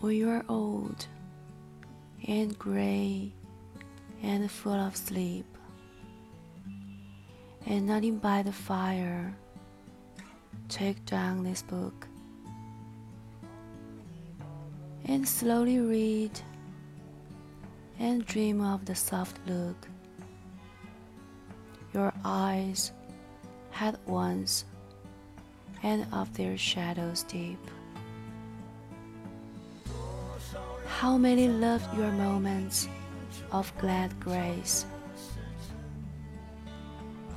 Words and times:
when 0.00 0.14
you 0.14 0.28
are 0.28 0.44
old 0.48 1.06
and 2.26 2.58
gray 2.58 3.32
and 4.22 4.50
full 4.50 4.72
of 4.72 4.96
sleep, 4.96 5.46
and 7.66 7.86
nodding 7.86 8.18
by 8.18 8.42
the 8.42 8.52
fire, 8.52 9.34
take 10.68 11.04
down 11.06 11.42
this 11.44 11.62
book 11.62 12.06
and 15.04 15.26
slowly 15.26 15.78
read 15.78 16.32
and 17.98 18.26
dream 18.26 18.60
of 18.60 18.84
the 18.84 18.94
soft 18.94 19.38
look 19.46 19.88
your 21.96 22.12
eyes 22.24 22.92
had 23.70 23.98
once 24.06 24.66
and 25.82 26.06
of 26.12 26.30
their 26.36 26.58
shadows 26.58 27.22
deep. 27.22 27.58
How 30.96 31.18
many 31.18 31.46
loved 31.46 31.94
your 31.94 32.10
moments 32.10 32.88
of 33.52 33.70
glad 33.76 34.18
grace 34.18 34.86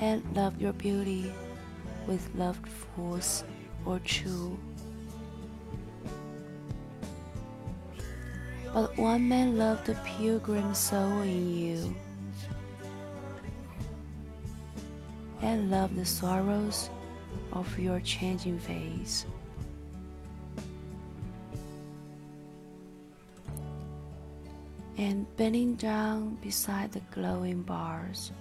and 0.00 0.22
loved 0.32 0.62
your 0.62 0.72
beauty 0.74 1.32
with 2.06 2.22
loved 2.36 2.68
false 2.68 3.42
or 3.84 3.98
true. 4.04 4.56
But 8.72 8.96
one 8.96 9.28
man 9.28 9.58
loved 9.58 9.86
the 9.86 9.98
pilgrim 10.04 10.72
soul 10.72 11.22
in 11.22 11.52
you 11.52 11.96
and 15.42 15.68
loved 15.68 15.96
the 15.96 16.06
sorrows 16.06 16.90
of 17.52 17.76
your 17.76 17.98
changing 18.06 18.60
face. 18.60 19.26
And 24.98 25.26
bending 25.36 25.76
down 25.76 26.38
beside 26.42 26.90
the 26.90 27.00
glowing 27.12 27.62
bars, 27.62 28.32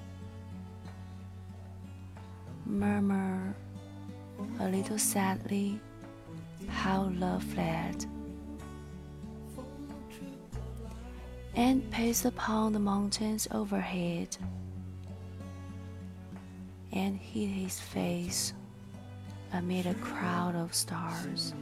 murmur 2.66 3.56
a 4.60 4.68
little 4.68 4.98
sadly 4.98 5.80
how 6.68 7.12
love 7.16 7.44
fled, 7.44 8.08
and 11.56 11.90
pace 11.92 12.26
upon 12.26 12.74
the 12.74 12.80
mountains 12.80 13.48
overhead, 13.52 14.36
and 16.92 17.18
hid 17.18 17.50
his 17.50 17.80
face 17.80 18.54
amid 19.54 19.86
a 19.86 19.94
crowd 19.94 20.56
of 20.56 20.74
stars. 20.74 21.54